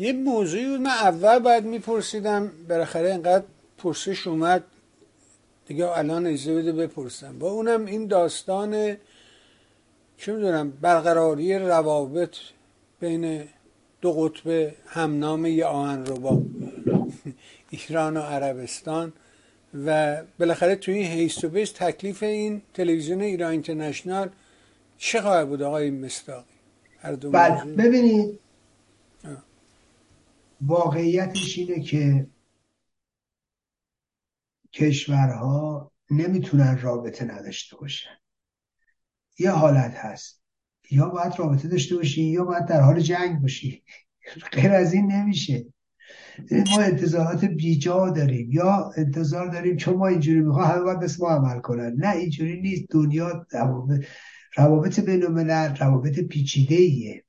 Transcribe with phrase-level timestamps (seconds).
[0.00, 0.80] یه موضوعی بود.
[0.80, 3.44] من اول باید میپرسیدم بالاخره اینقدر
[3.78, 4.64] پرسش اومد.
[5.66, 7.38] دیگه الان اجازه بده بپرسم.
[7.38, 8.96] با اونم این داستان
[10.16, 12.36] چه می‌دونم برقراری روابط
[13.00, 13.44] بین
[14.00, 16.42] دو قطب همنام یه آهن رو با
[17.70, 19.12] ایران و عربستان.
[19.86, 24.28] و بالاخره توی این هیست و بیس تکلیف این تلویزیون ایران اینترنشنال
[24.98, 26.44] چه خواهد بود آقای مستاقی؟
[27.32, 27.64] بله.
[27.64, 28.38] ببینید
[30.60, 32.26] واقعیتش اینه که
[34.72, 38.16] کشورها نمی‌تونن رابطه نداشته باشن.
[39.38, 40.42] یه حالت هست.
[40.90, 43.82] یا باید رابطه داشته باشی یا باید در حال جنگ باشی.
[44.52, 45.66] غیر از این نمیشه.
[46.50, 48.52] ما انتظارات بیجا داریم.
[48.52, 51.94] یا انتظار داریم چون ما اینجوری می‌خواه همه باید مثل ما عمل کنن.
[51.96, 52.84] نه اینجوری نیست.
[52.90, 53.46] دنیا
[54.56, 55.22] روابط بین
[55.80, 57.24] روابط پیچیده ایه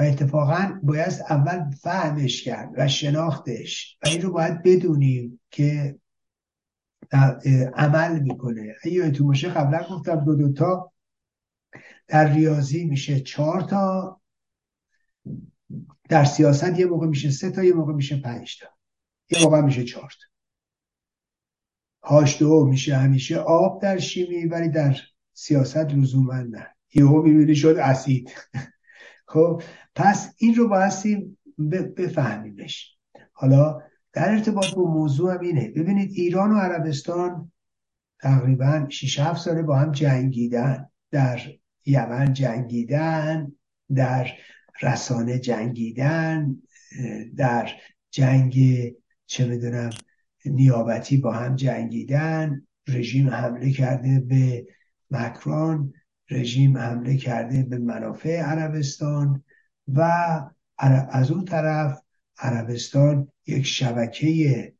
[0.00, 3.98] و اتفاقا باید اول فهمش کرد و شناختش.
[4.02, 5.98] و این رو باید بدونیم که
[7.74, 8.74] عمل می‌کنه.
[8.84, 10.92] اگه تو باشه قبلا گفتم دو دوتا
[12.06, 14.20] در ریاضی میشه چهار تا
[16.08, 18.66] در سیاست یه موقع میشه سه تا یه موقع میشه پنج تا.
[19.30, 20.26] یه موقع میشه چهار تا.
[22.02, 24.96] هاش دو میشه همیشه آب در شیمی ولی در
[25.32, 26.66] سیاست لزوما نه.
[26.94, 28.30] یهو می‌بینی شد اسید.
[29.30, 29.62] خب
[29.94, 31.38] پس این رو بایستیم
[31.96, 32.96] بفهمیمش.
[33.32, 33.80] حالا
[34.12, 35.68] در ارتباط با موضوع هم اینه.
[35.68, 37.52] ببینید ایران و عربستان
[38.20, 40.90] تقریبا 6 7 ساله با هم جنگیدن.
[41.10, 41.40] در
[41.86, 43.52] یمن جنگیدن
[43.94, 44.28] در
[44.82, 46.56] رسانه جنگیدن
[47.36, 47.70] در
[48.10, 48.56] جنگ
[49.26, 49.90] چه می‌دونم
[50.46, 52.66] نیابتی با هم جنگیدن.
[52.88, 54.66] رژیم حمله کرده به
[55.10, 55.92] مکرون
[56.30, 59.42] رژیم حمله کرده به منافع عربستان
[59.88, 60.00] و
[61.10, 62.02] از اون طرف
[62.38, 64.72] عربستان یک شبکه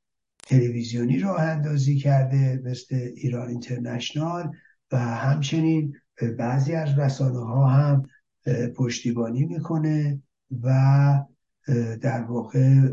[0.46, 4.50] تلویزیونی راه اندازی کرده مثل ایران اینترنشنال
[4.92, 5.97] و همچنین
[6.38, 8.06] بعضی از رسانه ها هم
[8.76, 10.22] پشتیبانی می‌کنه
[10.62, 10.70] و
[12.00, 12.88] در واقع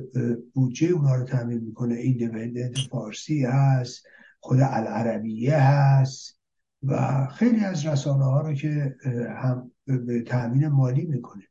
[0.53, 1.95] بودجه اونا رو تعمین می‌کنه.
[1.95, 4.05] ایندیپندنت فارسی هست
[4.39, 6.36] خود العربیه هست.
[6.83, 8.95] و خیلی از رسانه ها رو که
[9.29, 11.43] هم به تأمین مالی می‌کنه.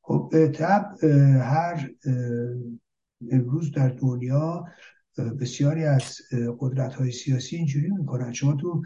[0.00, 1.04] خب طب
[1.40, 1.90] هر
[3.30, 4.64] امروز در دنیا
[5.40, 6.18] بسیاری از
[6.58, 8.32] قدرت های سیاسی اینجوری می‌کنن.
[8.32, 8.82] شما تو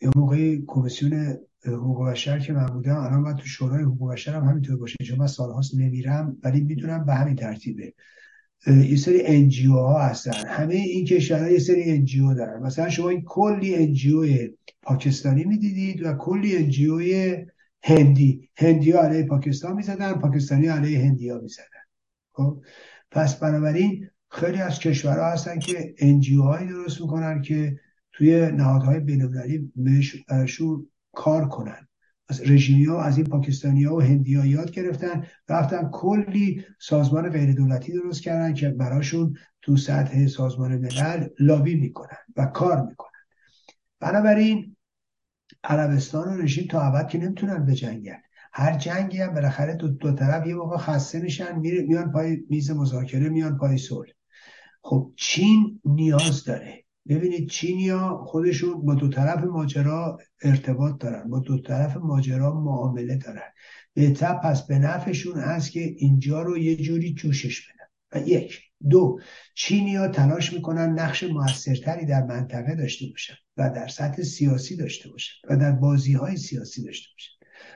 [0.00, 1.36] یه موقعی کمیسیون
[1.66, 4.96] حقوق بشر که من بودم الان من تو شورای حقوق بشر هم همینطور باشه.
[5.04, 7.94] چون من سالهاست نمیرم ولی می‌دونم به همین ترتیبه.
[8.66, 10.46] یه سری NGO ها هستن.
[10.46, 12.62] همه این کشورها یه سری NGO دارن.
[12.62, 14.48] مثلا شما این کلی NGO
[14.82, 17.00] پاکستانی می‌دیدید و کلی NGO
[17.82, 18.48] هندی.
[18.56, 21.84] هندی ها علیه پاکستان می‌زدن پاکستانی علیه هندی ها می‌زدن.
[22.32, 22.62] خب؟
[23.10, 27.80] پس بنابراین خیلی از کشورها هستن که NGO هایی درست می‌کنن که
[28.12, 29.72] توی نهادهای بینالمللی
[30.28, 31.88] برشون کار کنن.
[32.28, 35.26] از رژیمی ها از این پاکستانی ها و هندی ها یاد گرفتن.
[35.48, 42.18] رفتن کلی سازمان غیر دولتی درست کردن که براشون تو سطح سازمان ملل لابی می‌کنن
[42.36, 43.10] و کار می‌کنن.
[44.00, 44.76] بنابراین
[45.64, 48.20] عربستان و رژیم تا ابد که نمی‌تونن بجنگن
[48.52, 53.28] هر جنگی هم بالاخره دو, دو طرف یه موقع خسته میشن میان پای میز مذاکره
[53.28, 54.08] میان پای صلح.
[54.82, 56.83] خب چین نیاز داره.
[57.08, 63.52] ببینید چینیا خودشون با دو طرف ماجرا ارتباط دارن با دو طرف ماجرا معامله دارن.
[63.94, 67.84] بهتر پس به نفعشون هست که اینجا رو یه جوری جوشش بدن.
[68.14, 68.60] و یک.
[68.90, 69.18] دو.
[69.54, 75.34] چینیا تلاش می‌کنن نقش موثرتری در منطقه داشته باشن و در سطح سیاسی داشته باشن
[75.50, 77.30] و در بازی های سیاسی داشته باشن.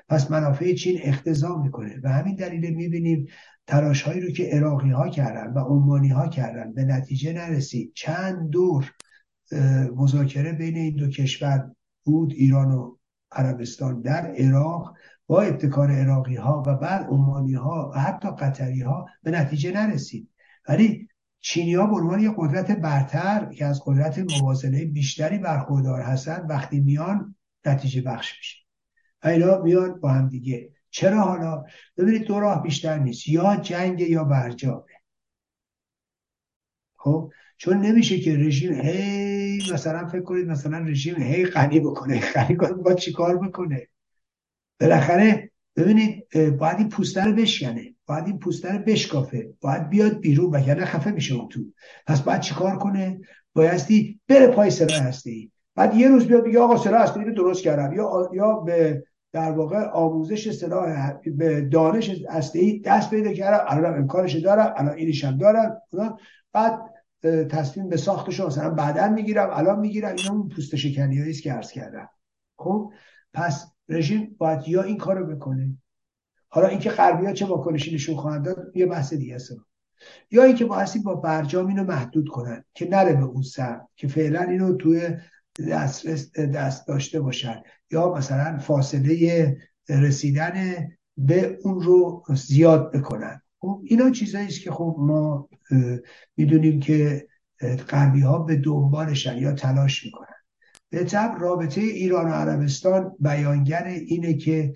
[0.08, 3.26] پس منافع چین اختضا می‌کنه و همین دلیل می‌بینیم
[3.66, 7.92] تلاش هایی رو که اراقی ها کردن و عمانی ها کردن به نتیجه نرسید.
[7.94, 8.92] چند دور.
[9.96, 11.70] مذاکره بین این دو کشور
[12.04, 12.96] بود ایران و
[13.32, 14.94] عربستان در عراق
[15.26, 20.30] با ابتکار عراقی ها و بعد عمانی ها و حتی قطری ها به نتیجه نرسید.
[20.68, 21.08] ولی
[21.40, 26.80] چینی ها به عنوان یک قدرت برتر که از قدرت موازنه بیشتری برخوردار هستند وقتی
[26.80, 27.34] میان
[27.66, 28.56] نتیجه بخش میشه.
[29.24, 30.70] و اینا میان با هم دیگه.
[30.90, 31.64] چرا حالا؟
[31.96, 33.28] ببینید دو راه بیشتر نیست.
[33.28, 34.84] یا جنگ یا برجامه.
[36.96, 39.27] خب؟ چون نمیشه که رژیم هی
[39.72, 42.20] مثلا فکر کنید مثلا رژیم هی غنی بکنه.
[42.34, 43.88] غنی کنه با چیکار بکنه
[44.80, 47.94] بالاخره ببینید باید این پوسته رو بشکنه.
[48.06, 49.48] باید این پوسته رو بشکافه.
[49.60, 51.60] باید بیاد بیرون وگرنه خفه میشه اون تو.
[52.06, 53.20] پس باید چیکار کنه؟
[53.54, 57.34] بایستی بره پای سلاح هسته ای بعد یه روز بیاد بگه آقا سلاح هسته رو
[57.34, 57.92] درست کردم.
[57.92, 62.10] یا یا به در واقع آموزش سلاح به دانش
[62.54, 63.64] ای دست پیدا کردم.
[63.68, 65.76] الان امکانش دارم الان اینش هم دارم
[66.52, 66.80] بعد
[67.22, 71.72] تصمیم به ساختش مثلا بعدا می‌گیرم الان می‌گیرم اینا اون پوست شکنی است که عرض
[71.72, 72.08] کردم.
[72.56, 72.92] خب؟
[73.32, 75.78] پس رژیم باید یا این کارو بکنه
[76.48, 79.52] حالا اینکه غربی ها چه واکنشی نشون خواهند داد یه بحث دیگه است.
[80.30, 84.40] یا اینکه بایستی با برجام اینو محدود کنن که نره به اون سر که فعلا
[84.40, 85.16] اینو توی
[85.70, 86.06] دست,
[86.38, 87.62] دست داشته باشن.
[87.90, 89.56] یا مثلا فاصله
[89.88, 93.42] رسیدن به اون رو زیاد بکنن.
[93.60, 95.48] خب اینا چیزایی است که خب ما
[96.36, 97.26] می‌دونیم که
[97.88, 100.28] غربی ها به دنبالشن یا تلاش می‌کنن.
[100.90, 104.74] به طب رابطه ایران و عربستان بیانگر اینه که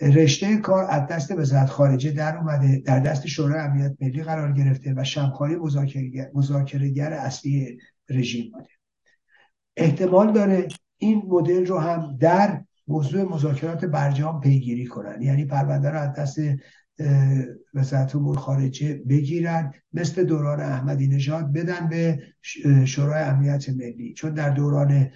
[0.00, 4.94] رشته کار از دست وزارت خارجه در اومده در دست شورای امنیت ملی قرار گرفته
[4.96, 5.56] و شمخانی
[6.34, 7.78] مذاکرهگر اصلی
[8.08, 8.68] رژیم بوده.
[9.76, 10.68] احتمال داره
[10.98, 15.22] این مدل رو هم در موضوع مذاکرات برجام پیگیری کنن.
[15.22, 16.38] یعنی پرونده رو از دست
[17.74, 22.18] وزارت امور خارجه بگیرن مثل دوران احمدی نژاد بدن به
[22.84, 24.14] شورای امنیت ملی.
[24.14, 25.10] چون در دوران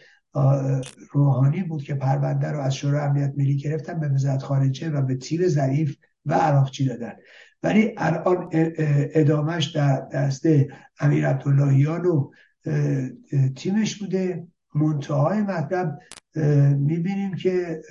[1.13, 5.15] روحانی بود که پرونده رو از شورای امنیت ملی گرفتن به وزارت خارجه و به
[5.15, 5.97] تیر ضعیف
[6.27, 7.13] و عراقچی دادن.
[7.63, 8.49] ولی الان
[9.15, 10.47] ادامش در دست
[11.01, 12.31] امیر عبداللهیان و
[13.57, 14.47] تیمش بوده.
[14.75, 15.99] منتهای مطلب
[16.79, 17.83] می‌بینیم که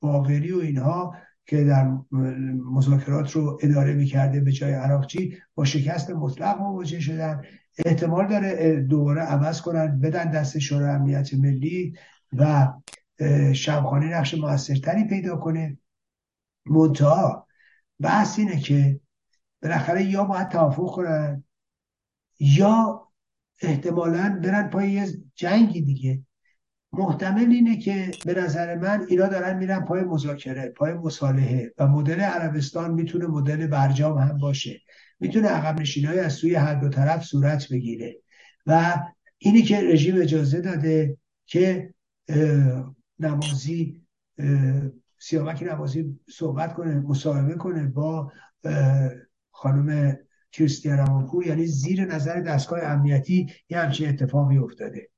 [0.00, 1.14] باقری و اینها
[1.46, 1.98] که در
[2.72, 7.42] مذاکرات رو اداره می‌کرده به جای عراقچی با شکست مطلق مواجه شدن.
[7.84, 11.94] احتمال داره دوباره عوض کنن بدن دست شورای امنیت ملی
[12.32, 12.72] و
[13.52, 15.78] شمخانی نقش موثرتری پیدا کنه.
[16.66, 17.46] منتها
[18.00, 19.00] بحث اینه که
[19.62, 21.44] بالاخره یا باید توافق کنن
[22.38, 23.08] یا
[23.62, 26.22] احتمالا برن پای یه جنگی دیگه.
[26.92, 32.20] محتمل اینه که به نظر من اینا دارن میرن پای مذاکره پای مصالحه و مدل
[32.20, 34.80] عربستان می‌تونه مدل برجام هم باشه.
[35.20, 38.16] می‌تونه عقب نشینی از سوی هر دو طرف صورت بگیره.
[38.66, 38.96] و
[39.38, 41.16] اینی که رژیم اجازه داده
[41.46, 41.94] که
[43.18, 44.02] نمازی
[45.18, 48.32] سیامک نمازی صحبت کنه مصاحبه کنه با
[49.50, 50.16] خانم
[50.52, 55.08] کریستیان رمانپور یعنی زیر نظر دستگاه امنیتی یه همچین اتفاقی افتاده.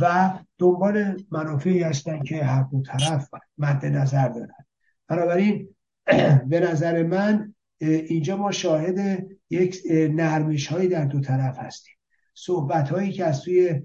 [0.00, 4.64] و دنبال منافعی هستن که هر دو طرف مد نظر دارن.
[5.08, 5.68] بنابراین
[6.50, 11.94] به نظر من اینجا ما شاهد یک نرمش هایی در دو طرف هستیم.
[12.34, 13.82] صحبت هایی که از سوی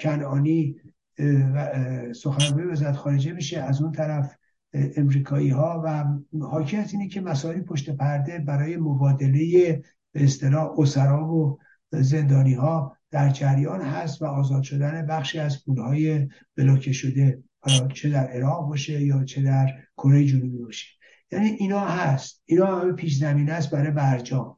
[0.00, 0.76] کنعانی
[2.12, 4.34] سخنگوی وزارت خارجه میشه از اون طرف
[4.72, 6.04] امریکایی ها و
[6.44, 9.82] حاکی از اینه که مسائل پشت پرده برای مبادله
[10.12, 11.58] به اصطلاح اسرا و
[11.90, 17.42] زندانی ها در جریان هست و آزاد شدن بخشی از پولهای بلوکه شده
[17.94, 20.86] چه در عراق باشه یا چه در کره جنوبی باشه.
[21.32, 22.42] یعنی اینا هست.
[22.44, 24.56] اینا همه پیش زمین است برای برجام.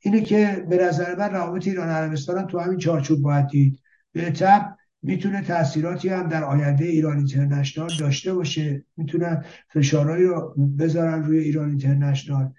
[0.00, 3.80] اینه که به نظر من روابط ایران عربستان تو همین چارچوب باید دید.
[4.12, 8.84] به تب می‌تونه تاثیراتی هم در آینده ایران اینترنشنال داشته باشه.
[8.96, 12.52] می‌تونن فشارهایی رو بذارن روی ایران اینترنشنال.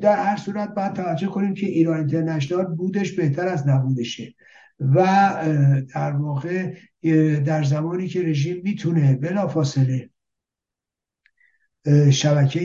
[0.00, 4.34] در هر صورت باید توجه کنیم که ایران اینترنشنال بودش بهتر از نبودشه.
[4.80, 5.04] و
[5.94, 6.74] در واقع
[7.44, 10.10] در زمانی که رژیم می‌تونه بلافاصله
[12.10, 12.60] شبکه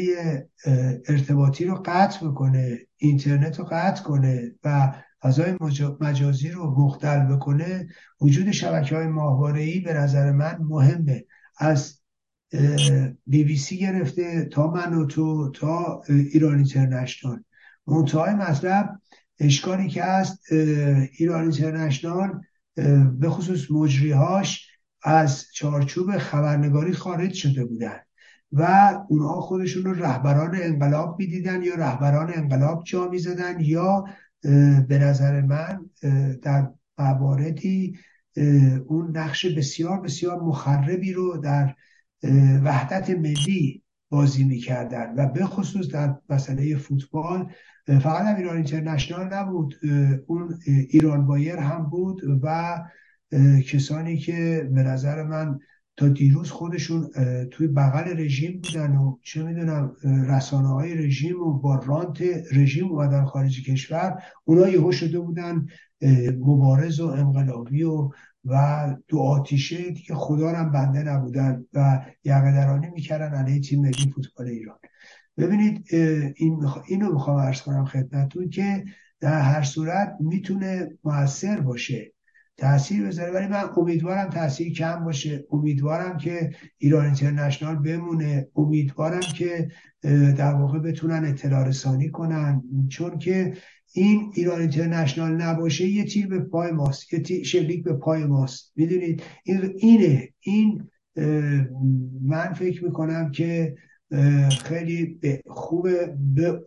[1.07, 5.57] ارتباطی رو قطع بکنه اینترنت رو قطع کنه و فضای
[5.99, 7.87] مجازی رو مختل بکنه
[8.21, 11.25] وجود شبکه های ماهواره به نظر من مهمه.
[11.57, 12.01] از
[13.27, 17.43] بی بی سی گرفته تا من و تو تا ایران اینترنشنال.
[17.87, 18.99] منتهای مطلب
[19.41, 20.53] اشکالی که هست
[21.17, 22.41] ایران اینترنشنال
[23.19, 24.67] به خصوص مجریهاش
[25.03, 27.99] از چارچوب خبرنگاری خارج شده بودن
[28.51, 34.05] و اونها خودشون رو رهبران انقلاب می‌دیدن یا رهبران انقلاب جا می‌زدن یا
[34.87, 35.89] به نظر من
[36.41, 37.97] در مواردی
[38.87, 41.75] اون نقش بسیار بسیار مخربی رو در
[42.63, 45.15] وحدت ملی بازی می‌کردن.
[45.17, 47.51] و به خصوص در مسئله فوتبال
[47.87, 49.75] فقط هم ایران اینترنشنال نبود.
[50.27, 52.77] اون ایران بایر هم بود و
[53.67, 55.59] کسانی که به نظر من
[55.97, 57.09] تا دیروز خودشون
[57.51, 63.25] توی بغل رژیم بودن و چه می‌دونم رسانه های رژیم و با رانت رژیم اومدن
[63.25, 65.65] خارج کشور اونا یهو شده بودن
[66.39, 68.09] مبارز و انقلابی و
[68.45, 74.47] و دو آتیشه دیگه خدا هم بنده نبودن و یقدرانی می‌کردن علیه تیم ملی فوتبال
[74.47, 74.79] ایران.
[75.37, 75.85] ببینید
[76.35, 78.85] این اینو می‌خوام ارز کنم خدمتتون که
[79.19, 82.13] در هر صورت می‌تونه موثر باشه.
[82.61, 85.45] تاثیر بذاره ولی من امیدوارم تاثیر کم باشه.
[85.51, 88.47] امیدوارم که ایران اینترنشنال بمونه.
[88.55, 89.67] امیدوارم که
[90.37, 92.63] در واقع بتونن اطلاع رسانی کنن.
[92.89, 93.53] چون که
[93.93, 97.13] این ایران اینترنشنال نباشه یه تیر به پای ماست.
[97.13, 98.71] یه شلیک به پای ماست.
[98.75, 100.29] می‌دونید؟ این اینه.
[100.39, 100.87] این
[102.21, 103.75] من فکر می‌کنم که
[104.63, 106.15] خیلی خوبه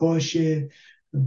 [0.00, 0.68] باشه.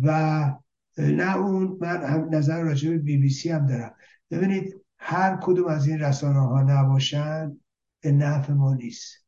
[0.03, 0.53] و
[0.97, 3.93] نه اون من هم نظر راجع به بی بی سی هم دارم.
[4.31, 7.57] ببینید هر کدوم از این رسانه ها نباشن
[8.01, 9.25] به نفع ما نیست.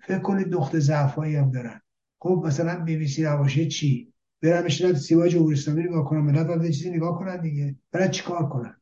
[0.00, 1.80] فکر کنید نقطه ضعف هم دارن.
[2.18, 4.12] خب مثلا بی بی سی نباشه چی؟
[4.42, 7.76] برن بشنن سیما جمهوری اسلامی نگاه کنن ملت باید چیزی نگاه کنن دیگه.
[7.92, 8.80] برن چیکار کنن؟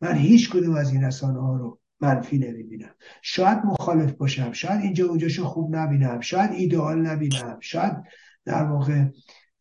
[0.00, 2.94] من هیچ کدوم از این رسانه ها رو منفی نمی‌بینم.
[3.22, 7.96] شاید مخالف باشم شاید اینجا اونجاشو خوب نبینم شاید ایدئال نبینم شاید
[8.44, 9.04] در واقع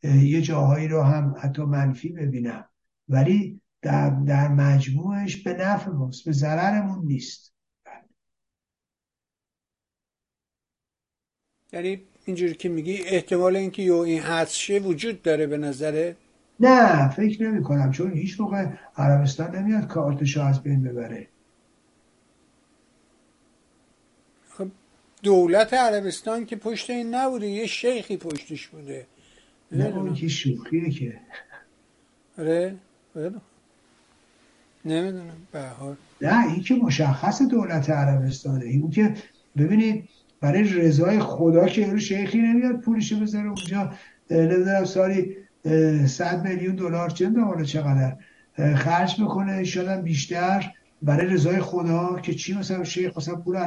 [0.03, 2.65] یه جاهایی رو هم حتی منفی ببینم.
[3.09, 7.53] ولی در, در مجموعش به نفع ماست به ضررمون نیست.
[11.73, 16.15] یعنی اینجوری که میگی احتمال اینکه یو این حدس شه وجود داره به نظره
[16.59, 18.65] نه فکر نمی کنم چون هیچ موقع
[18.97, 21.27] عربستان نمیاد کارتشو از بین ببره.
[24.49, 24.67] خب
[25.23, 29.07] دولت عربستان که پشت این نبوده یه شیخی پشتش بوده.
[29.71, 31.19] نه اون که شوخیه که.
[32.37, 32.75] آره.
[34.85, 35.95] نمی‌دونم به حال.
[36.21, 38.65] نه این که مشخص دولت عربستانه.
[38.65, 39.13] این که
[39.57, 40.09] ببینید
[40.41, 43.93] برای رضای خدا که یارو شیخی نمیاد پولش بذاره اونجا.
[44.31, 45.35] نمی‌دونم سالی
[46.07, 48.15] صد میلیون دلار چه حالا چقدر
[48.75, 49.63] خرج می‌کنه.
[49.63, 53.57] شاید بیشتر برای رضای خدا که چی مثلا شیخ مثلا پول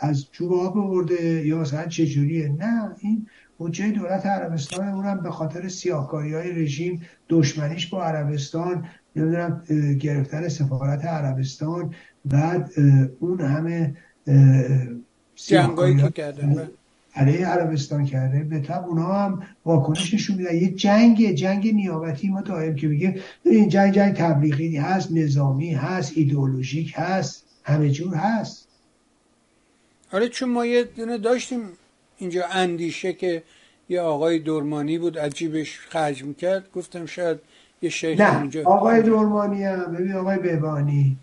[0.00, 1.10] از جوب آب
[1.44, 3.26] یا مثلا چه جوریه نه این
[3.58, 8.86] بودجه دولت عربستان اونم به خاطر سیاهکاری های رژیم دشمنیش با عربستان
[9.16, 9.62] نمی‌دونم
[10.00, 12.70] گرفتن سفارت عربستان بعد
[13.20, 13.96] اون همه
[15.34, 16.70] جنگایی که کرده
[17.14, 20.54] علیه عربستان کرده به طب اونها هم واکنششون میدن.
[20.54, 26.12] یه جنگ جنگ نیابتی ما دائم که میگه این جنگ جنگ تبلیغی هست نظامی هست
[26.16, 28.68] ایدئولوژیک هست همه جور هست.
[30.12, 31.60] آره چون ما یه دونه داشتیم
[32.18, 33.42] اینجا اندیشه که
[33.88, 36.72] یه آقای دورمانی بود عجیبش خرج می‌کرد.
[36.72, 37.38] گفتم شاید
[37.82, 41.18] یه شیخ نه اونجا آقای دورمانی هم ببین آقای بهبانی.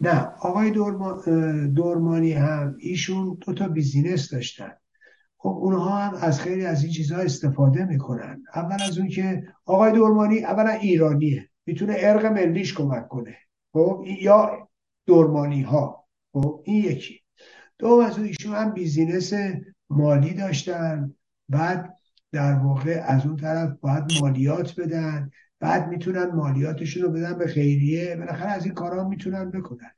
[0.00, 0.70] نه آقای
[1.74, 4.72] دورمانی هم ایشون دو تا business داشتن.
[5.40, 8.42] خب اونها هم از خیلی از این چیزها استفاده می‌کنن.
[8.54, 11.48] اول از اون که آقای دورمانی اولا ایرانیه.
[11.66, 13.36] می‌تونه عرق ملیش کمک کنه.
[13.72, 14.68] خب؟ یا
[15.06, 17.20] دورمانی ها خب؟ این یکی.
[17.78, 19.32] دو از اون ایشون هم business
[19.90, 21.14] مالی داشتن.
[21.48, 21.94] بعد
[22.32, 25.30] در واقع از اون طرف باید مالیات بدن.
[25.60, 28.16] بعد می‌تونن مالیاتشون رو بدن به خیریه.
[28.16, 29.90] بالاخره از این کارها می‌تونن بکنن.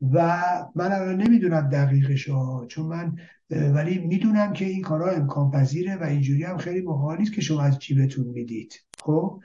[0.00, 0.42] و
[0.74, 3.16] من الان نمی‌دونم دقیقش ها چون من
[3.50, 7.78] ولی می‌دونم که این کارها امکان پذیره و اینجوری هم خیلی محالی که شما از
[7.78, 8.74] جیبتون می‌دید.
[8.98, 9.40] خب؟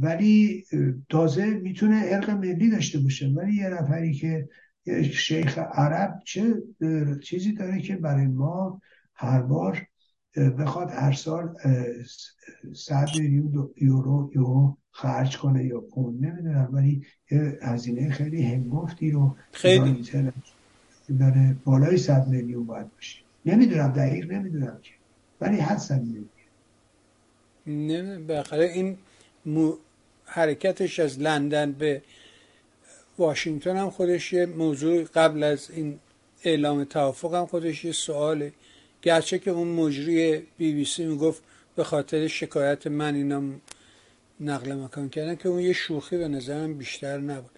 [0.00, 0.64] ولی
[1.08, 3.28] تازه می‌تونه ارق ملی داشته باشه.
[3.28, 4.48] ولی یه نفری که
[5.12, 6.54] شیخ عرب چه
[7.24, 8.80] چیزی داره که برای ما
[9.14, 9.86] هر بار
[10.58, 11.54] بخواد هر سال
[12.74, 16.68] صد میلیون یورو یورو خرج کنه یا پوند نمی‌دونم.
[16.72, 20.04] ولی یه هزینه خیلی هنگفتی رو خیلی.
[21.20, 23.18] داره بالای صد میلیون باید باشه.
[23.46, 24.92] نمی‌دونم دقیق نمی‌دونم که.
[25.40, 26.14] ولی هستم
[27.66, 28.96] نمی‌دونم بالاخره این
[30.24, 32.02] حرکتش از لندن به
[33.18, 35.98] واشنگتن هم خودش یه موضوع قبل از این
[36.44, 38.52] اعلام توافق هم خودش یه سواله.
[39.02, 41.42] گرچه که اون مجری بی بی سی می‌گفت
[41.76, 43.42] به خاطر شکایت من اینا
[44.40, 47.57] نقل مکان کردن که اون یه شوخی به نظرم بیشتر نبود.